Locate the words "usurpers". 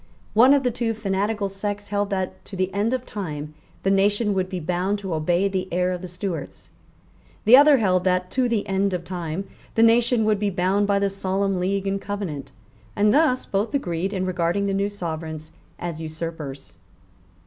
16.01-16.73